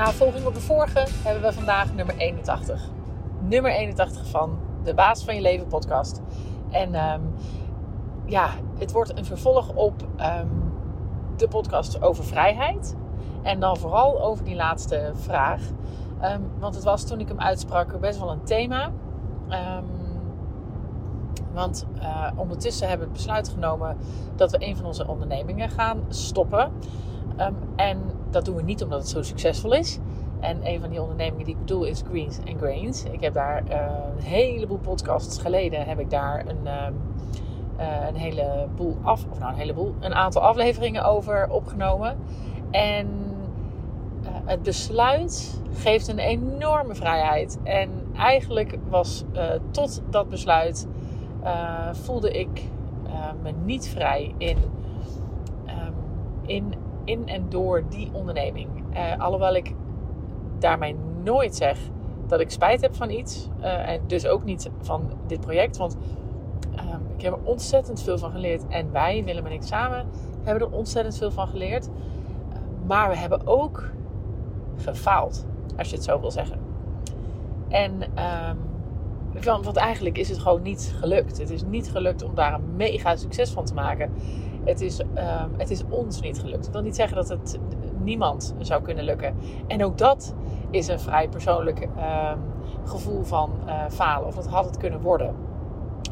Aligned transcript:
na 0.00 0.12
volging 0.12 0.46
op 0.46 0.54
de 0.54 0.60
vorige 0.60 1.06
hebben 1.22 1.42
we 1.42 1.52
vandaag 1.52 1.94
nummer 1.94 2.16
81. 2.16 2.88
Nummer 3.40 3.70
81 3.70 4.26
van 4.26 4.58
de 4.84 4.94
Baas 4.94 5.24
van 5.24 5.34
je 5.34 5.40
Leven 5.40 5.66
podcast. 5.66 6.20
En 6.70 6.94
ehm, 6.94 7.20
ja, 8.24 8.50
het 8.78 8.92
wordt 8.92 9.18
een 9.18 9.24
vervolg 9.24 9.74
op 9.74 9.94
ehm, 10.16 10.46
de 11.36 11.48
podcast 11.48 12.02
over 12.02 12.24
vrijheid. 12.24 12.96
En 13.42 13.60
dan 13.60 13.76
vooral 13.76 14.22
over 14.22 14.44
die 14.44 14.54
laatste 14.54 15.12
vraag. 15.14 15.60
Ehm, 16.20 16.40
want 16.58 16.74
het 16.74 16.84
was 16.84 17.04
toen 17.04 17.20
ik 17.20 17.28
hem 17.28 17.40
uitsprak 17.40 18.00
best 18.00 18.18
wel 18.18 18.30
een 18.30 18.44
thema. 18.44 18.90
want 21.52 21.86
uh, 22.02 22.26
ondertussen 22.36 22.88
hebben 22.88 23.06
we 23.06 23.12
het 23.12 23.22
besluit 23.22 23.48
genomen 23.48 23.96
dat 24.36 24.50
we 24.50 24.66
een 24.66 24.76
van 24.76 24.86
onze 24.86 25.06
ondernemingen 25.06 25.70
gaan 25.70 26.04
stoppen. 26.08 26.72
En 27.76 27.98
dat 28.30 28.44
doen 28.44 28.56
we 28.56 28.62
niet 28.62 28.82
omdat 28.82 28.98
het 28.98 29.08
zo 29.08 29.22
succesvol 29.22 29.72
is. 29.72 29.98
En 30.40 30.66
een 30.66 30.80
van 30.80 30.90
die 30.90 31.00
ondernemingen 31.00 31.44
die 31.44 31.54
ik 31.54 31.60
bedoel 31.60 31.84
is 31.84 32.02
Greens 32.08 32.38
and 32.38 32.58
Grains. 32.58 33.04
Ik 33.04 33.20
heb 33.20 33.34
daar 33.34 33.62
uh, 33.68 33.76
een 34.16 34.22
heleboel 34.22 34.78
podcasts 34.78 35.38
geleden 35.38 35.84
heb 35.84 35.98
ik 35.98 36.10
daar 36.10 36.46
een, 36.46 36.60
uh, 36.64 36.86
uh, 37.78 38.08
een 38.08 38.14
heleboel 38.14 38.96
af, 39.02 39.26
of 39.30 39.38
nou 39.38 39.52
een 39.52 39.58
heleboel, 39.58 39.94
een 40.00 40.14
aantal 40.14 40.42
afleveringen 40.42 41.04
over 41.04 41.50
opgenomen. 41.50 42.16
En 42.70 43.08
het 44.44 44.62
besluit 44.62 45.60
geeft 45.72 46.08
een 46.08 46.18
enorme 46.18 46.94
vrijheid. 46.94 47.58
En 47.62 47.90
eigenlijk 48.16 48.78
was 48.88 49.24
tot 49.70 50.02
dat 50.10 50.28
besluit 50.28 50.86
voelde 51.92 52.30
ik 52.30 52.62
me 53.42 53.52
niet 53.64 53.88
vrij 53.88 54.34
in, 54.38 54.56
um, 55.66 55.94
in, 56.46 56.74
in 57.10 57.28
en 57.28 57.48
door 57.48 57.82
die 57.88 58.10
onderneming. 58.12 58.68
alhoewel 59.18 59.54
ik 59.54 59.74
daarmee 60.58 60.96
nooit 61.22 61.56
zeg 61.56 61.78
dat 62.30 62.40
ik 62.40 62.50
spijt 62.50 62.80
heb 62.80 62.94
van 62.94 63.10
iets. 63.10 63.48
Uh, 63.60 63.88
en 63.88 64.00
dus 64.06 64.26
ook 64.26 64.44
niet 64.44 64.70
van 64.80 65.10
dit 65.26 65.40
project. 65.40 65.76
Want 65.76 65.96
um, 66.72 67.00
ik 67.16 67.22
heb 67.22 67.32
er 67.32 67.38
ontzettend 67.44 68.02
veel 68.02 68.18
van 68.18 68.30
geleerd. 68.30 68.66
En 68.68 68.92
wij, 68.92 69.24
Willem 69.24 69.46
en 69.46 69.52
ik 69.52 69.62
samen, 69.62 70.06
hebben 70.42 70.68
er 70.68 70.74
ontzettend 70.74 71.16
veel 71.16 71.30
van 71.30 71.48
geleerd. 71.48 71.88
Maar 72.86 73.08
we 73.08 73.16
hebben 73.16 73.46
ook 73.46 73.90
gefaald, 74.76 75.46
als 75.76 75.90
je 75.90 75.96
het 75.96 76.04
zo 76.04 76.20
wil 76.20 76.30
zeggen. 76.30 76.58
En 77.68 78.02
um, 78.02 78.58
want 79.44 79.76
eigenlijk 79.76 80.18
is 80.18 80.28
het 80.28 80.38
gewoon 80.38 80.62
niet 80.62 80.94
gelukt. 81.00 81.38
Het 81.38 81.50
is 81.50 81.62
niet 81.62 81.90
gelukt 81.90 82.22
om 82.22 82.34
daar 82.34 82.54
een 82.54 82.76
mega 82.76 83.16
succes 83.16 83.50
van 83.50 83.64
te 83.64 83.74
maken. 83.74 84.12
Het 84.64 84.80
is, 84.80 85.00
um, 85.00 85.54
het 85.56 85.70
is 85.70 85.82
ons 85.88 86.20
niet 86.20 86.40
gelukt. 86.40 86.66
Ik 86.66 86.72
wil 86.72 86.82
niet 86.82 86.96
zeggen 86.96 87.16
dat 87.16 87.28
het 87.28 87.58
niemand 88.02 88.54
zou 88.58 88.82
kunnen 88.82 89.04
lukken. 89.04 89.34
En 89.66 89.84
ook 89.84 89.98
dat 89.98 90.34
is 90.70 90.88
een 90.88 91.00
vrij 91.00 91.28
persoonlijk 91.28 91.88
uh, 91.96 92.32
gevoel 92.84 93.22
van 93.22 93.50
uh, 93.66 93.84
falen. 93.90 94.26
Of 94.26 94.34
dat 94.34 94.46
had 94.46 94.64
het 94.64 94.76
kunnen 94.76 95.00
worden. 95.00 95.34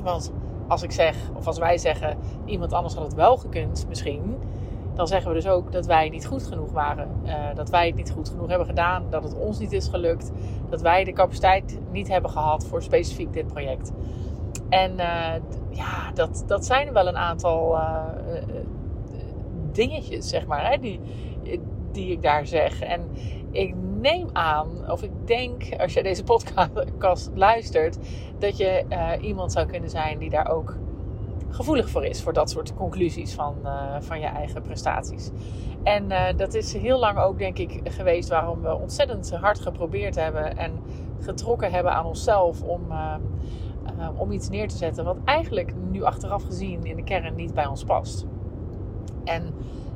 Want 0.03 0.33
als 0.69 0.83
ik 0.83 0.93
zeg, 0.93 1.17
of 1.35 1.47
als 1.47 1.59
wij 1.59 1.79
zeggen, 1.79 2.19
iemand 2.45 2.73
anders 2.73 2.95
had 2.95 3.05
het 3.05 3.15
wel 3.15 3.37
gekund 3.37 3.85
misschien. 3.89 4.39
Dan 4.99 5.07
zeggen 5.07 5.29
we 5.29 5.35
dus 5.35 5.47
ook 5.49 5.73
dat 5.73 5.87
wij 5.87 6.09
niet 6.09 6.27
goed 6.27 6.47
genoeg 6.47 6.73
waren. 6.73 7.09
Uh, 7.25 7.55
dat 7.55 7.71
wij 7.71 7.87
het 7.87 7.95
niet 7.95 8.11
goed 8.11 8.29
genoeg 8.29 8.49
hebben 8.49 8.67
gedaan. 8.67 9.05
Dat 9.11 9.23
het 9.23 9.39
ons 9.39 9.59
niet 9.59 9.73
is 9.73 9.89
gelukt. 9.89 10.31
Dat 10.71 10.81
wij 10.81 11.05
de 11.05 11.13
capaciteit 11.13 11.79
niet 11.91 12.09
hebben 12.09 12.31
gehad 12.31 12.67
voor 12.67 12.83
specifiek 12.83 13.33
dit 13.33 13.47
project. 13.47 13.93
En 14.69 14.93
uh, 14.93 15.35
ja, 15.71 16.11
dat, 16.15 16.45
dat 16.47 16.67
zijn 16.67 16.93
wel 16.93 17.09
een 17.09 17.17
aantal 17.17 17.75
uh, 17.75 18.05
dingetjes, 19.73 20.29
zeg 20.29 20.47
maar, 20.47 20.81
die, 20.81 21.01
die 21.93 22.13
ik 22.13 22.23
daar 22.23 22.47
zeg. 22.47 22.81
En 22.81 23.01
ik 23.51 23.75
neem 24.01 24.29
aan, 24.33 24.91
of 24.91 25.03
ik 25.03 25.13
denk, 25.25 25.63
als 25.79 25.93
je 25.93 26.03
deze 26.03 26.25
podcast 26.99 27.31
luistert, 27.35 27.99
dat 28.39 28.57
je 28.57 28.85
iemand 29.21 29.53
zou 29.53 29.67
kunnen 29.67 29.91
zijn 29.91 30.19
die 30.19 30.31
daar 30.31 30.51
ook 30.51 30.77
gevoelig 31.51 31.89
voor 31.91 32.05
is. 32.05 32.23
Voor 32.23 32.33
dat 32.33 32.51
soort 32.51 32.75
conclusies 32.75 33.35
van, 33.35 33.55
uh, 33.65 33.95
van 34.01 34.21
je 34.21 34.27
eigen 34.27 34.63
prestaties. 34.63 35.31
En 35.83 36.05
uh, 36.11 36.25
dat 36.37 36.55
is 36.55 36.73
heel 36.73 36.99
lang 36.99 37.19
ook, 37.19 37.39
denk 37.39 37.59
ik, 37.59 37.81
geweest 37.85 38.29
waarom 38.29 38.61
we 38.61 38.79
ontzettend 38.79 39.33
hard 39.33 39.61
geprobeerd 39.61 40.15
hebben 40.15 40.57
en 40.57 40.73
getrokken 41.21 41.73
hebben 41.73 41.93
aan 41.93 42.05
onszelf 42.05 42.63
om, 42.63 42.81
om 44.17 44.33
iets 44.33 44.49
neer 44.49 44.69
te 44.69 44.77
zetten. 44.77 45.05
Wat 45.05 45.17
eigenlijk 45.25 45.75
nu 45.91 46.03
achteraf 46.03 46.43
gezien 46.43 46.85
in 46.85 46.97
de 46.97 47.05
kern 47.05 47.35
niet 47.35 47.55
bij 47.55 47.67
ons 47.67 47.85
past. 47.85 48.27
En 49.25 49.55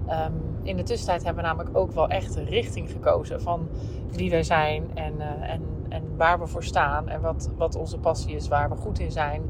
um, 0.08 0.52
in 0.62 0.76
de 0.76 0.82
tussentijd 0.82 1.24
hebben 1.24 1.42
we 1.42 1.48
namelijk 1.48 1.76
ook 1.76 1.92
wel 1.92 2.08
echt 2.08 2.36
een 2.36 2.44
richting 2.44 2.90
gekozen 2.90 3.40
van 3.42 3.68
wie 4.10 4.30
wij 4.30 4.42
zijn 4.42 4.90
en, 4.94 5.20
en, 5.42 5.62
en 5.88 6.02
waar 6.16 6.38
we 6.38 6.46
voor 6.46 6.64
staan 6.64 7.08
en 7.08 7.20
wat, 7.20 7.50
wat 7.56 7.76
onze 7.76 7.98
passie 7.98 8.34
is, 8.34 8.48
waar 8.48 8.68
we 8.68 8.76
goed 8.76 8.98
in 8.98 9.12
zijn. 9.12 9.42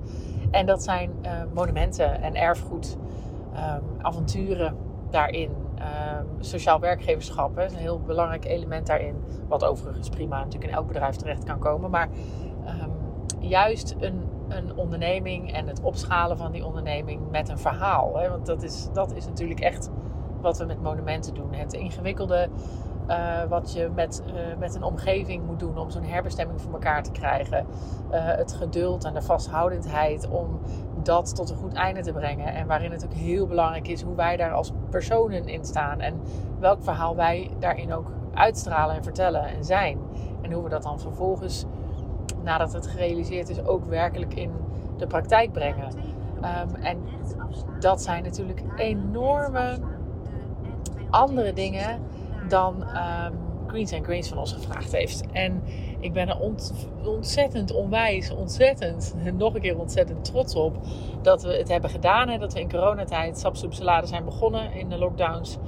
En 0.53 0.67
dat 0.67 0.83
zijn 0.83 1.11
uh, 1.23 1.31
monumenten 1.55 2.23
en 2.23 2.35
erfgoed, 2.35 2.97
um, 3.55 3.83
avonturen 4.03 4.77
daarin. 5.11 5.51
Um, 5.51 6.27
sociaal 6.39 6.81
werkgeverschap 6.81 7.59
is 7.59 7.73
een 7.73 7.79
heel 7.79 8.01
belangrijk 8.01 8.45
element 8.45 8.87
daarin. 8.87 9.15
Wat 9.49 9.65
overigens 9.65 10.09
prima 10.09 10.39
natuurlijk 10.39 10.71
in 10.71 10.77
elk 10.77 10.87
bedrijf 10.87 11.17
terecht 11.17 11.45
kan 11.45 11.59
komen. 11.59 11.91
Maar 11.91 12.09
juist 13.43 13.97
een, 14.01 14.29
een 14.49 14.77
onderneming 14.77 15.53
en 15.53 15.67
het 15.67 15.81
opschalen 15.81 16.37
van 16.37 16.53
die 16.53 16.65
onderneming 16.65 17.31
met 17.31 17.49
een 17.49 17.59
verhaal. 17.59 18.17
Hè? 18.17 18.29
Want 18.29 18.47
dat 18.47 18.63
is, 18.63 18.89
dat 18.93 19.15
is 19.15 19.27
natuurlijk 19.27 19.61
echt 19.61 19.91
wat 20.41 20.59
we 20.59 20.65
met 20.65 20.83
monumenten 20.83 21.35
doen. 21.35 21.53
Het 21.53 21.73
ingewikkelde 21.73 22.49
uh, 23.09 23.43
wat 23.49 23.73
je 23.73 23.91
met, 23.95 24.23
uh, 24.27 24.33
met 24.59 24.75
een 24.75 24.83
omgeving 24.83 25.47
moet 25.47 25.59
doen 25.59 25.79
om 25.79 25.91
zo'n 25.91 26.05
herbestemming 26.05 26.61
voor 26.61 26.73
elkaar 26.73 27.03
te 27.03 27.11
krijgen. 27.11 27.67
Uh, 28.13 28.25
het 28.25 28.53
geduld 28.53 29.05
en 29.05 29.15
de 29.15 29.23
vasthoudendheid 29.23 30.29
om 30.29 30.61
dat 31.03 31.35
tot 31.35 31.51
een 31.51 31.57
goed 31.57 31.73
einde 31.73 32.01
te 32.01 32.13
brengen. 32.13 32.55
En 32.55 32.67
waarin 32.67 32.93
het 32.93 33.05
ook 33.05 33.15
heel 33.15 33.47
belangrijk 33.47 33.89
is 33.89 34.03
hoe 34.03 34.15
wij 34.15 34.37
daar 34.37 34.53
als 34.53 34.73
personen 34.91 35.49
in 35.49 35.65
staan. 35.65 36.01
En 36.01 36.21
welk 36.59 36.83
verhaal 36.83 37.17
wij 37.17 37.51
daarin 37.59 37.93
ook 37.93 38.11
uitstralen 38.35 38.97
en 38.97 39.03
vertellen 39.03 39.45
en 39.45 39.65
zijn. 39.65 39.99
En 40.43 40.53
hoe 40.53 40.63
we 40.63 40.69
dat 40.69 40.83
dan 40.83 41.01
vervolgens, 41.01 41.65
nadat 42.43 42.73
het 42.73 42.87
gerealiseerd 42.87 43.49
is, 43.49 43.65
ook 43.65 43.85
werkelijk 43.85 44.35
in 44.35 44.51
de 44.97 45.07
praktijk 45.07 45.53
brengen. 45.53 45.89
Um, 46.37 46.75
en 46.83 46.99
dat 47.81 48.03
zijn 48.03 48.23
natuurlijk 48.23 48.63
enorme 48.77 49.79
andere 51.11 51.53
dingen 51.53 52.01
dan 52.53 52.83
um, 52.83 53.39
Greens 53.67 53.93
and 53.93 54.05
Grains 54.05 54.29
van 54.29 54.39
ons 54.39 54.53
gevraagd 54.53 54.93
heeft. 54.93 55.23
En 55.33 55.63
ik 56.01 56.13
ben 56.13 56.29
er 56.29 56.39
ontzettend 57.05 57.73
onwijs, 57.73 58.31
ontzettend, 58.31 59.15
nog 59.39 59.55
een 59.55 59.61
keer 59.61 59.79
ontzettend 59.79 60.25
trots 60.25 60.55
op 60.55 60.77
dat 61.23 61.43
we 61.43 61.57
het 61.57 61.69
hebben 61.69 61.91
gedaan. 61.91 62.29
En 62.29 62.41
dat 62.41 62.53
we 62.53 62.61
in 62.61 62.71
coronatijd 62.71 63.39
Sapsoep 63.39 63.75
Salade 63.75 64.07
zijn 64.07 64.25
begonnen 64.25 64.73
in 64.73 64.89
de 64.89 64.99
lockdowns. 64.99 65.59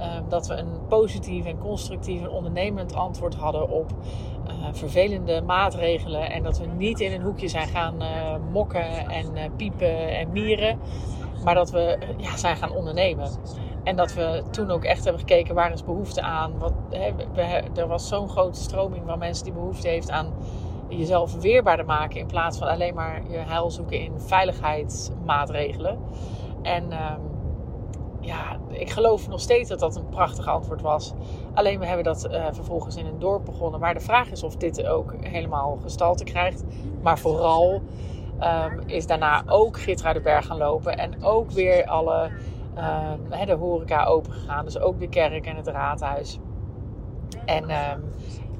Um, 0.00 0.28
dat 0.28 0.46
we 0.46 0.54
een 0.54 0.86
positief 0.88 1.44
en 1.44 1.58
constructief 1.58 2.20
en 2.20 2.30
ondernemend 2.30 2.94
antwoord 2.94 3.34
hadden 3.34 3.70
op 3.70 3.92
uh, 4.46 4.52
vervelende 4.72 5.40
maatregelen. 5.40 6.30
En 6.30 6.42
dat 6.42 6.58
we 6.58 6.66
niet 6.66 7.00
in 7.00 7.12
een 7.12 7.22
hoekje 7.22 7.48
zijn 7.48 7.68
gaan 7.68 8.02
uh, 8.02 8.34
mokken 8.52 9.08
en 9.08 9.26
uh, 9.34 9.42
piepen 9.56 10.18
en 10.18 10.32
mieren. 10.32 10.78
Maar 11.44 11.54
dat 11.54 11.70
we 11.70 11.98
ja, 12.16 12.36
zijn 12.36 12.56
gaan 12.56 12.72
ondernemen. 12.72 13.30
En 13.84 13.96
dat 13.96 14.14
we 14.14 14.42
toen 14.50 14.70
ook 14.70 14.84
echt 14.84 15.04
hebben 15.04 15.20
gekeken 15.20 15.54
waar 15.54 15.72
is 15.72 15.84
behoefte 15.84 16.22
aan. 16.22 16.58
Wat, 16.58 16.72
hè, 16.90 17.12
we, 17.34 17.62
er 17.80 17.86
was 17.86 18.08
zo'n 18.08 18.28
grote 18.28 18.60
stroming 18.60 19.02
van 19.06 19.18
mensen 19.18 19.44
die 19.44 19.52
behoefte 19.52 19.88
heeft 19.88 20.10
aan 20.10 20.32
jezelf 20.88 21.34
weerbaarder 21.34 21.86
maken. 21.86 22.20
In 22.20 22.26
plaats 22.26 22.58
van 22.58 22.68
alleen 22.68 22.94
maar 22.94 23.22
je 23.28 23.36
heil 23.36 23.70
zoeken 23.70 24.00
in 24.00 24.20
veiligheidsmaatregelen. 24.20 25.98
En 26.62 26.82
um, 26.92 27.20
ja, 28.20 28.56
ik 28.68 28.90
geloof 28.90 29.28
nog 29.28 29.40
steeds 29.40 29.68
dat 29.68 29.78
dat 29.78 29.96
een 29.96 30.08
prachtig 30.08 30.46
antwoord 30.46 30.80
was. 30.80 31.12
Alleen 31.54 31.78
we 31.78 31.86
hebben 31.86 32.04
dat 32.04 32.28
uh, 32.30 32.46
vervolgens 32.50 32.96
in 32.96 33.06
een 33.06 33.18
dorp 33.18 33.44
begonnen. 33.44 33.80
Maar 33.80 33.94
de 33.94 34.00
vraag 34.00 34.30
is 34.30 34.42
of 34.42 34.56
dit 34.56 34.86
ook 34.86 35.14
helemaal 35.20 35.78
gestalte 35.82 36.24
krijgt. 36.24 36.64
Maar 37.02 37.18
vooral 37.18 37.82
um, 38.40 38.80
is 38.86 39.06
daarna 39.06 39.42
ook 39.46 39.78
Berg 40.22 40.46
gaan 40.46 40.56
lopen. 40.58 40.98
En 40.98 41.24
ook 41.24 41.50
weer 41.50 41.86
alle 41.86 42.30
uh, 42.78 43.46
de 43.46 43.52
horeca 43.52 44.04
open 44.04 44.32
gegaan. 44.32 44.64
Dus 44.64 44.78
ook 44.78 45.00
de 45.00 45.08
kerk 45.08 45.46
en 45.46 45.56
het 45.56 45.66
raadhuis. 45.66 46.38
En 47.44 47.62
um, 47.62 48.04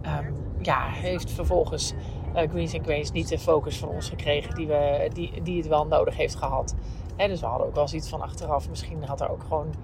um, 0.03 0.35
ja, 0.63 0.87
heeft 0.87 1.31
vervolgens 1.31 1.95
uh, 2.37 2.51
Greens 2.51 2.75
and 2.75 2.85
Grains 2.85 3.13
niet 3.13 3.29
de 3.29 3.39
focus 3.39 3.79
van 3.79 3.89
ons 3.89 4.09
gekregen 4.09 4.55
die, 4.55 4.67
we, 4.67 5.11
die, 5.13 5.43
die 5.43 5.57
het 5.57 5.69
wel 5.69 5.87
nodig 5.87 6.17
heeft 6.17 6.37
gehad. 6.37 6.75
Dus 7.17 7.41
we 7.41 7.47
hadden 7.47 7.67
ook 7.67 7.75
wel 7.75 7.89
zoiets 7.89 8.09
van 8.09 8.21
achteraf. 8.21 8.69
Misschien 8.69 9.05
had 9.05 9.21
er 9.21 9.31
ook 9.31 9.43
gewoon 9.43 9.75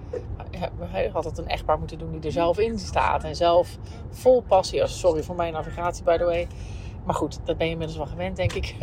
had 1.13 1.23
het 1.23 1.37
een 1.37 1.47
echtpaar 1.47 1.79
moeten 1.79 1.97
doen 1.97 2.11
die 2.11 2.21
er 2.21 2.31
zelf 2.31 2.59
in 2.59 2.79
staat. 2.79 3.23
En 3.23 3.35
zelf 3.35 3.77
vol 4.09 4.41
passie. 4.41 4.87
Sorry 4.87 5.23
voor 5.23 5.35
mijn 5.35 5.53
navigatie, 5.53 6.03
by 6.03 6.17
the 6.17 6.23
way. 6.23 6.47
Maar 7.03 7.15
goed, 7.15 7.39
dat 7.43 7.57
ben 7.57 7.65
je 7.65 7.71
inmiddels 7.71 7.97
wel 7.97 8.07
gewend, 8.07 8.35
denk 8.35 8.53
ik. 8.53 8.75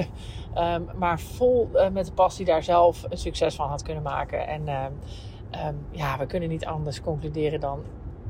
um, 0.56 0.88
maar 0.98 1.20
vol 1.20 1.70
uh, 1.74 1.88
met 1.88 2.06
de 2.06 2.12
passie 2.12 2.44
daar 2.44 2.62
zelf 2.62 3.04
een 3.08 3.18
succes 3.18 3.54
van 3.54 3.68
had 3.68 3.82
kunnen 3.82 4.02
maken. 4.02 4.46
En 4.46 4.68
um, 5.66 5.86
ja, 5.90 6.18
we 6.18 6.26
kunnen 6.26 6.48
niet 6.48 6.66
anders 6.66 7.00
concluderen 7.00 7.60
dan 7.60 7.84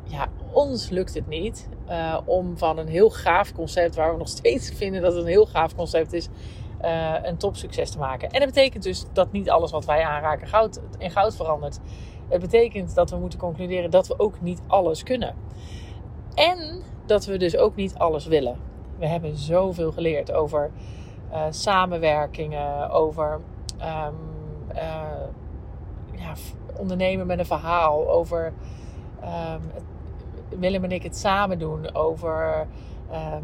ja, 0.05 0.29
ons 0.53 0.89
lukt 0.89 1.15
het 1.15 1.29
niet 1.29 1.69
uh, 1.89 2.19
om 2.25 2.59
van 2.59 2.79
een 2.79 2.89
heel 2.89 3.11
gaaf 3.11 3.53
concept, 3.53 3.95
waar 3.95 4.13
we 4.13 4.19
nog 4.19 4.29
steeds 4.29 4.71
vinden 4.81 5.03
dat 5.03 5.13
het 5.13 5.23
een 5.23 5.29
heel 5.29 5.47
gaaf 5.47 5.75
concept 5.75 6.13
is, 6.13 6.29
uh, 6.83 7.15
een 7.23 7.37
topsucces 7.37 7.91
te 7.91 7.99
maken. 7.99 8.31
En 8.31 8.41
dat 8.41 8.49
betekent 8.49 8.83
dus 8.83 9.05
dat 9.13 9.33
niet 9.33 9.51
alles 9.51 9.71
wat 9.71 9.85
wij 9.85 10.03
aanraken 10.03 10.49
goud, 10.49 10.81
in 10.99 11.11
goud 11.11 11.37
verandert. 11.37 11.79
Het 12.29 12.41
betekent 12.41 12.95
dat 12.95 13.11
we 13.11 13.17
moeten 13.17 13.39
concluderen 13.39 13.91
dat 13.91 14.09
we 14.09 14.19
ook 14.19 14.41
niet 14.41 14.61
alles 14.67 15.03
kunnen. 15.03 15.35
En 16.35 16.83
dat 17.07 17.25
we 17.25 17.37
dus 17.37 17.57
ook 17.57 17.77
niet 17.77 17.95
alles 17.95 18.27
willen. 18.27 18.57
We 18.99 19.07
hebben 19.07 19.37
zoveel 19.37 19.93
geleerd 19.93 20.33
over 20.33 20.71
uh, 21.33 21.45
samenwerkingen, 21.51 22.91
over 22.91 23.41
uh, 23.79 24.07
ja, 26.23 26.35
ondernemen 26.77 27.27
met 27.27 27.39
een 27.39 27.47
verhaal, 27.47 28.11
over 28.11 28.53
um, 29.25 29.71
Willem 30.59 30.85
en 30.85 30.93
ik 30.93 31.03
het 31.03 31.17
samen 31.17 31.59
doen, 31.59 31.95
over 31.95 32.67
um, 33.13 33.43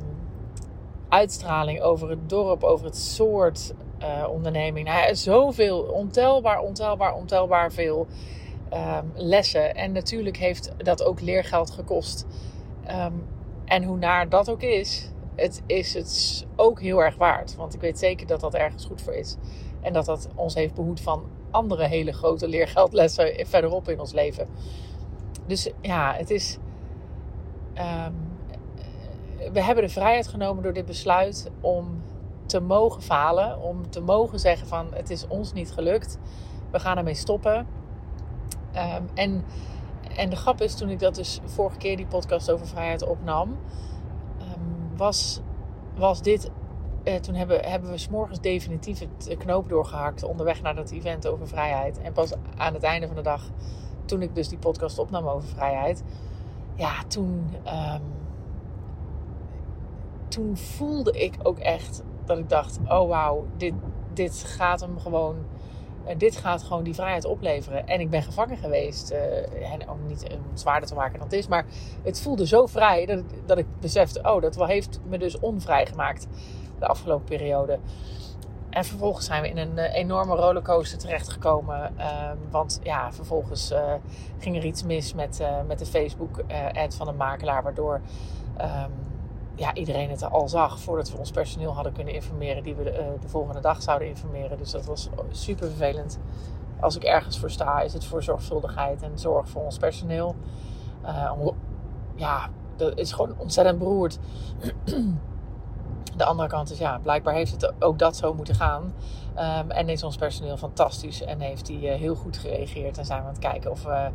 uitstraling, 1.09 1.81
over 1.81 2.11
het 2.11 2.29
dorp, 2.29 2.63
over 2.63 2.87
het 2.87 2.97
soort 2.97 3.75
uh, 4.03 4.29
onderneming. 4.29 4.89
Nou, 4.89 5.15
zoveel, 5.15 5.81
ontelbaar, 5.81 6.61
ontelbaar, 6.61 7.15
ontelbaar 7.15 7.73
veel 7.73 8.07
um, 8.73 9.13
lessen. 9.15 9.75
En 9.75 9.93
natuurlijk 9.93 10.37
heeft 10.37 10.73
dat 10.77 11.05
ook 11.05 11.21
leergeld 11.21 11.71
gekost. 11.71 12.27
En 13.65 13.85
hoe 13.85 13.97
naar 13.97 14.29
dat 14.29 14.51
ook 14.51 14.63
is, 14.63 15.13
het 15.37 15.63
is 15.67 15.95
het 15.95 16.47
ook 16.57 16.81
heel 16.81 17.03
erg 17.03 17.17
waard. 17.17 17.57
Want 17.57 17.75
ik 17.75 17.81
weet 17.81 17.99
zeker 17.99 18.27
dat 18.27 18.41
dat 18.41 18.55
ergens 18.55 18.85
goed 18.85 19.03
voor 19.03 19.15
is. 19.15 19.37
En 19.81 19.93
dat 19.93 20.05
dat 20.05 20.29
ons 20.35 20.55
heeft 20.55 20.75
behoed 20.75 21.01
van 21.01 21.23
andere 21.51 21.87
hele 21.87 22.13
grote 22.13 22.49
leergeldlessen 22.49 23.47
verderop 23.47 23.89
in 23.89 24.01
ons 24.01 24.13
leven. 24.13 24.49
Dus 25.47 25.71
ja, 25.81 26.15
het 26.15 26.31
is. 26.31 26.59
Um, 27.75 28.27
we 29.53 29.63
hebben 29.63 29.85
de 29.85 29.91
vrijheid 29.91 30.29
genomen 30.29 30.63
door 30.63 30.73
dit 30.73 30.87
besluit 30.87 31.51
om 31.61 32.03
te 32.47 32.61
mogen 32.61 33.03
falen. 33.03 33.63
Om 33.63 33.91
te 33.91 34.01
mogen 34.01 34.39
zeggen 34.39 34.67
van 34.67 34.87
het 34.95 35.11
is 35.11 35.27
ons 35.27 35.53
niet 35.53 35.73
gelukt. 35.73 36.19
We 36.71 36.79
gaan 36.79 36.97
ermee 36.97 37.15
stoppen. 37.15 37.67
Um, 38.77 39.09
en, 39.15 39.45
en 40.17 40.31
de 40.31 40.37
grap 40.37 40.61
is, 40.61 40.75
toen 40.75 40.89
ik 40.89 40.99
dat 40.99 41.15
dus 41.15 41.41
vorige 41.45 41.77
keer 41.77 41.97
die 41.97 42.07
podcast 42.07 42.51
over 42.51 42.67
vrijheid 42.67 43.07
opnam, 43.07 43.49
um, 44.41 44.97
was, 44.97 45.41
was 45.97 46.23
dit. 46.23 46.51
Eh, 47.09 47.15
toen 47.15 47.35
hebben, 47.35 47.65
hebben 47.65 47.91
we 47.91 47.99
s'morgens 47.99 48.41
definitief 48.41 48.99
het 48.99 49.37
knoop 49.39 49.69
doorgehakt 49.69 50.23
onderweg 50.23 50.63
naar 50.63 50.75
dat 50.75 50.91
event 50.91 51.27
over 51.27 51.49
vrijheid. 51.49 52.01
En 52.01 52.13
pas 52.13 52.33
aan 52.57 52.75
het 52.75 52.83
einde 52.83 53.07
van 53.07 53.17
de 53.17 53.23
dag, 53.23 53.51
toen 54.05 54.23
ik 54.23 54.35
dus 54.35 54.49
die 54.49 54.59
podcast 54.59 54.99
opnam 54.99 55.27
over 55.27 55.49
vrijheid, 55.49 56.03
ja, 56.75 57.05
toen, 57.07 57.55
um, 57.67 58.03
toen 60.29 60.57
voelde 60.57 61.13
ik 61.13 61.35
ook 61.43 61.59
echt 61.59 62.03
dat 62.25 62.39
ik 62.39 62.49
dacht: 62.49 62.79
oh 62.89 63.09
wauw, 63.09 63.47
dit, 63.57 63.75
dit 64.13 64.43
gaat 64.45 64.81
hem 64.81 64.99
gewoon 64.99 65.37
dit 66.17 66.37
gaat 66.37 66.63
gewoon 66.63 66.85
die 66.85 66.95
vrijheid 66.95 67.25
opleveren. 67.25 67.87
En 67.87 68.01
ik 68.01 68.11
ben 68.11 68.23
gevangen 68.23 68.57
geweest. 68.57 69.13
Uh, 69.13 69.73
en 69.73 69.91
om 69.91 70.07
niet 70.07 70.23
het 70.23 70.39
zwaarder 70.55 70.89
te 70.89 70.95
maken 70.95 71.19
dan 71.19 71.29
het 71.29 71.37
is. 71.37 71.49
Maar 71.49 71.65
het 72.03 72.21
voelde 72.21 72.47
zo 72.47 72.67
vrij 72.67 73.07
dat 73.07 73.23
dat 73.47 73.59
ik 73.59 73.67
besefte: 73.81 74.23
oh, 74.23 74.43
dat 74.43 74.67
heeft 74.67 75.01
me 75.09 75.19
dus 75.19 75.39
onvrij 75.39 75.87
gemaakt 75.87 76.27
de 76.79 76.87
afgelopen 76.87 77.25
periode. 77.25 77.79
En 78.71 78.85
vervolgens 78.85 79.27
zijn 79.27 79.43
we 79.43 79.49
in 79.49 79.59
een 79.59 79.77
uh, 79.77 79.95
enorme 79.95 80.35
rollercoaster 80.35 80.99
terechtgekomen. 80.99 81.95
Uh, 81.99 82.31
want 82.51 82.81
ja, 82.83 83.13
vervolgens 83.13 83.73
uh, 83.73 83.93
ging 84.39 84.57
er 84.57 84.65
iets 84.65 84.83
mis 84.83 85.15
met, 85.15 85.43
met 85.67 85.79
de 85.79 85.87
Facebook-ad 85.87 86.95
van 86.95 87.09
een 87.09 87.17
makelaar. 87.17 87.63
Waardoor 87.63 88.01
um, 88.61 88.93
ja, 89.55 89.75
iedereen 89.75 90.11
het 90.11 90.31
al 90.31 90.49
zag 90.49 90.81
voordat 90.81 91.11
we 91.11 91.19
ons 91.19 91.31
personeel 91.31 91.75
hadden 91.75 91.93
kunnen 91.93 92.15
informeren, 92.15 92.63
die 92.63 92.75
we 92.75 92.85
de, 92.85 93.17
de, 93.21 93.29
volgende 93.29 93.61
dag 93.61 93.83
zouden 93.83 94.09
informeren. 94.09 94.59
Dus 94.59 94.71
dat 94.71 94.85
was 94.85 95.09
super 95.31 95.67
vervelend. 95.67 96.19
Als 96.81 96.97
ik 96.97 97.03
ergens 97.03 97.39
voor 97.39 97.51
sta, 97.51 97.81
is 97.81 97.93
het 97.93 98.05
voor 98.05 98.23
zorgvuldigheid 98.23 99.03
en 99.03 99.19
zorg 99.19 99.49
voor 99.49 99.63
ons 99.63 99.79
personeel. 99.79 100.35
Uh, 101.05 101.33
ja, 102.15 102.49
dat 102.77 102.99
is 102.99 103.13
gewoon 103.13 103.35
ontzettend 103.37 103.79
beroerd. 103.79 104.19
De 106.19 106.25
andere 106.25 106.49
kant 106.49 106.71
is, 106.71 106.79
ja, 106.79 106.99
blijkbaar 107.03 107.35
heeft 107.35 107.51
het 107.51 107.73
ook 107.83 107.99
dat 107.99 108.17
zo 108.17 108.35
moeten 108.35 108.55
gaan. 108.55 108.95
Um, 109.39 109.71
en 109.71 109.89
is 109.89 110.03
ons 110.03 110.17
personeel 110.17 110.57
fantastisch 110.57 111.23
en 111.23 111.41
heeft 111.41 111.69
hij 111.69 111.77
uh, 111.77 111.95
heel 111.95 112.15
goed 112.15 112.37
gereageerd. 112.37 112.99
En 112.99 113.05
zijn 113.05 113.21
we 113.21 113.27
aan 113.27 113.33
het 113.33 113.43
kijken 113.43 113.71
of 113.71 113.83
we 113.83 114.09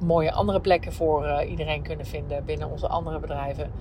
mooie 0.00 0.32
andere 0.32 0.60
plekken 0.60 0.92
voor 0.92 1.24
uh, 1.24 1.50
iedereen 1.50 1.82
kunnen 1.82 2.06
vinden 2.06 2.44
binnen 2.44 2.70
onze 2.70 2.88
andere 2.88 3.18
bedrijven. 3.18 3.72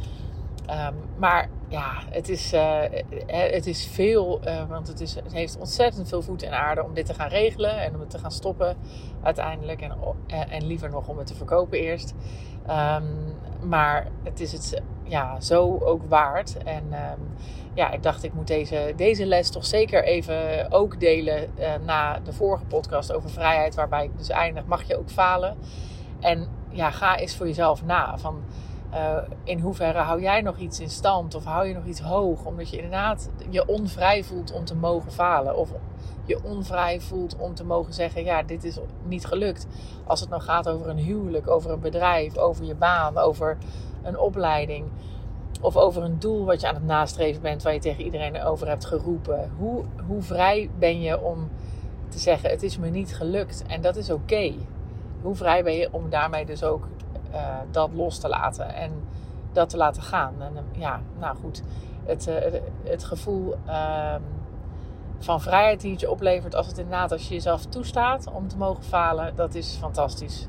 Um, 0.70 0.96
maar 1.18 1.50
ja, 1.68 1.92
het 2.10 2.30
is, 2.30 2.54
uh, 2.54 2.82
het 3.28 3.68
is 3.68 3.88
veel, 3.88 4.40
uh, 4.48 4.70
want 4.70 4.88
het, 4.88 5.02
is, 5.02 5.16
het 5.16 5.34
heeft 5.34 5.58
ontzettend 5.58 6.08
veel 6.08 6.22
voet 6.22 6.44
in 6.44 6.54
aarde 6.54 6.84
om 6.84 6.94
dit 6.94 7.06
te 7.06 7.14
gaan 7.14 7.30
regelen 7.30 7.82
en 7.82 7.94
om 7.94 8.00
het 8.00 8.10
te 8.10 8.18
gaan 8.18 8.32
stoppen 8.32 8.78
uiteindelijk. 9.24 9.82
En, 9.82 9.98
en 10.50 10.68
liever 10.68 10.90
nog 10.90 11.08
om 11.08 11.18
het 11.18 11.28
te 11.28 11.36
verkopen 11.36 11.80
eerst. 11.80 12.14
Um, 12.70 13.36
maar 13.70 14.08
het 14.24 14.40
is 14.40 14.52
het 14.52 14.82
ja, 15.04 15.40
zo 15.40 15.78
ook 15.80 16.02
waard. 16.08 16.58
En 16.58 16.84
um, 16.84 17.36
ja, 17.74 17.92
ik 17.92 18.04
dacht, 18.04 18.24
ik 18.24 18.34
moet 18.34 18.48
deze, 18.48 18.94
deze 18.96 19.26
les 19.26 19.50
toch 19.50 19.66
zeker 19.66 20.04
even 20.04 20.72
ook 20.72 21.00
delen 21.00 21.50
na 21.86 22.20
de 22.20 22.34
vorige 22.34 22.66
podcast 22.66 23.14
over 23.14 23.30
vrijheid, 23.30 23.76
waarbij 23.76 24.06
ik 24.06 24.18
dus 24.18 24.30
eindig. 24.30 24.66
Mag 24.66 24.84
je 24.84 24.98
ook 24.98 25.10
falen? 25.10 25.58
En 26.20 26.48
ja, 26.70 26.92
ga 26.92 27.18
eens 27.18 27.36
voor 27.36 27.48
jezelf 27.48 27.84
na. 27.84 28.18
Van, 28.18 28.44
uh, 28.94 29.18
in 29.44 29.60
hoeverre 29.60 30.00
hou 30.00 30.22
jij 30.22 30.42
nog 30.42 30.58
iets 30.58 30.80
in 30.80 30.90
stand 30.90 31.36
of 31.36 31.44
hou 31.44 31.68
je 31.68 31.74
nog 31.74 31.86
iets 31.86 32.00
hoog? 32.00 32.46
Omdat 32.46 32.70
je 32.70 32.76
inderdaad 32.76 33.30
je 33.50 33.68
onvrij 33.68 34.24
voelt 34.24 34.52
om 34.52 34.66
te 34.66 34.76
mogen 34.76 35.12
falen. 35.12 35.58
Of 35.58 35.70
je 36.26 36.44
onvrij 36.44 37.02
voelt 37.02 37.36
om 37.38 37.54
te 37.54 37.66
mogen 37.66 37.94
zeggen: 37.94 38.24
ja, 38.24 38.44
dit 38.44 38.64
is 38.64 38.78
niet 39.04 39.26
gelukt. 39.26 39.68
Als 40.06 40.20
het 40.20 40.30
nou 40.30 40.42
gaat 40.42 40.70
over 40.70 40.90
een 40.90 40.98
huwelijk, 40.98 41.48
over 41.48 41.72
een 41.72 41.80
bedrijf, 41.80 42.38
over 42.38 42.66
je 42.66 42.76
baan, 42.76 43.18
over 43.18 43.58
een 44.04 44.20
opleiding. 44.20 44.86
Of 45.62 45.78
over 45.78 46.04
een 46.04 46.20
doel 46.20 46.46
wat 46.46 46.62
je 46.62 46.68
aan 46.68 46.76
het 46.76 46.86
nastreven 46.86 47.42
bent, 47.42 47.64
waar 47.64 47.74
je 47.74 47.80
tegen 47.80 48.04
iedereen 48.04 48.44
over 48.44 48.68
hebt 48.68 48.86
geroepen. 48.86 49.52
Hoe, 49.58 49.84
hoe 50.08 50.22
vrij 50.22 50.70
ben 50.80 51.02
je 51.02 51.22
om 51.22 51.50
te 52.10 52.20
zeggen: 52.20 52.50
het 52.50 52.64
is 52.64 52.78
me 52.78 52.90
niet 52.90 53.16
gelukt 53.16 53.64
en 53.68 53.82
dat 53.82 53.96
is 53.96 54.10
oké? 54.10 54.54
Hoe 55.22 55.36
vrij 55.36 55.64
ben 55.64 55.74
je 55.74 55.90
om 55.92 56.10
daarmee 56.10 56.46
dus 56.46 56.64
ook 56.64 56.88
uh, 57.34 57.56
dat 57.72 57.90
los 57.94 58.20
te 58.20 58.28
laten 58.30 58.74
en 58.76 58.92
dat 59.52 59.70
te 59.70 59.78
laten 59.78 60.02
gaan. 60.02 60.34
En 60.40 60.54
uh, 60.54 60.82
ja, 60.82 61.02
nou 61.20 61.38
goed, 61.38 61.64
het, 62.06 62.28
uh, 62.28 62.36
het 62.84 63.04
gevoel 63.04 63.56
ehm, 63.66 64.22
van 65.20 65.42
vrijheid 65.42 65.82
die 65.82 65.92
het 65.92 66.00
je 66.00 66.12
oplevert 66.12 66.56
als 66.56 66.68
het 66.68 66.78
inderdaad 66.78 67.12
als 67.12 67.28
je 67.28 67.34
jezelf 67.34 67.66
toestaat 67.66 68.32
om 68.32 68.48
te 68.48 68.58
mogen 68.58 68.84
falen, 68.84 69.36
dat 69.36 69.56
is 69.56 69.78
fantastisch. 69.80 70.48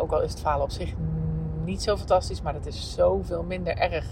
ook 0.00 0.12
al 0.12 0.22
is 0.22 0.30
het 0.30 0.40
falen 0.40 0.62
op 0.62 0.70
zich 0.70 0.94
niet 1.64 1.82
zo 1.82 1.96
fantastisch, 1.96 2.42
maar 2.42 2.52
dat 2.52 2.66
is 2.66 2.94
zoveel 2.94 3.42
minder 3.42 3.76
erg 3.76 4.06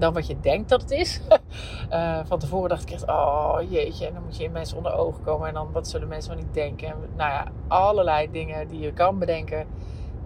dan 0.00 0.12
wat 0.12 0.26
je 0.26 0.40
denkt 0.40 0.68
dat 0.68 0.80
het 0.80 0.90
is. 0.90 1.20
van 2.28 2.38
tevoren 2.38 2.68
dacht 2.68 2.82
ik 2.82 2.90
echt, 2.90 3.08
oh 3.08 3.58
jeetje, 3.68 4.06
en 4.06 4.14
dan 4.14 4.22
moet 4.22 4.36
je 4.36 4.44
in 4.44 4.52
mensen 4.52 4.76
onder 4.76 4.92
ogen 4.92 5.22
komen 5.22 5.48
en 5.48 5.54
dan 5.54 5.72
wat 5.72 5.88
zullen 5.88 6.08
mensen 6.08 6.34
wel 6.34 6.42
niet 6.42 6.54
denken. 6.54 6.88
En, 6.88 6.94
nou 7.16 7.30
ja, 7.30 7.46
allerlei 7.68 8.30
dingen 8.30 8.68
die 8.68 8.80
je 8.80 8.92
kan 8.92 9.18
bedenken 9.18 9.66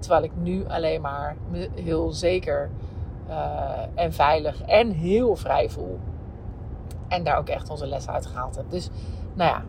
Terwijl 0.04 0.24
ik 0.24 0.32
nu 0.34 0.64
alleen 0.68 1.00
maar 1.00 1.36
me 1.50 1.68
heel 1.74 2.12
zeker 2.12 2.70
uh, 3.28 3.80
en 3.94 4.12
veilig 4.12 4.62
en 4.62 4.90
heel 4.90 5.36
vrij 5.36 5.70
voel. 5.70 5.98
En 7.08 7.24
daar 7.24 7.38
ook 7.38 7.48
echt 7.48 7.70
onze 7.70 7.86
les 7.86 8.08
uit 8.08 8.26
gehaald 8.26 8.56
heb. 8.56 8.64
Dus 8.70 8.90
nou 9.34 9.50
ja, 9.50 9.64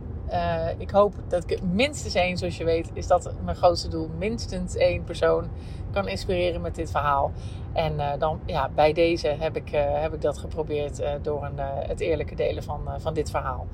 uh, 0.69 0.79
ik 0.79 0.89
hoop 0.89 1.13
dat 1.27 1.51
ik 1.51 1.61
minstens 1.61 2.15
één, 2.15 2.37
zoals 2.37 2.57
je 2.57 2.63
weet, 2.63 2.89
is 2.93 3.07
dat 3.07 3.33
mijn 3.43 3.55
grootste 3.55 3.87
doel. 3.87 4.09
Minstens 4.17 4.75
één 4.75 5.03
persoon 5.03 5.47
kan 5.91 6.07
inspireren 6.07 6.61
met 6.61 6.75
dit 6.75 6.91
verhaal. 6.91 7.31
En 7.73 7.93
uh, 7.93 8.11
dan 8.19 8.39
ja, 8.45 8.69
bij 8.75 8.93
deze 8.93 9.27
heb 9.27 9.55
ik, 9.55 9.69
heb 9.73 10.13
ik 10.13 10.21
dat 10.21 10.37
geprobeerd 10.37 11.03
door 11.21 11.43
een, 11.43 11.59
het 11.87 11.99
eerlijke 11.99 12.35
delen 12.35 12.63
van, 12.63 12.81
van 12.97 13.13
dit 13.13 13.29
verhaal. 13.29 13.67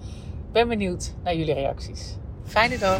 Ben 0.52 0.68
benieuwd 0.68 1.14
naar 1.24 1.36
jullie 1.36 1.54
reacties. 1.54 2.18
Fijne 2.44 2.78
dag! 2.78 3.00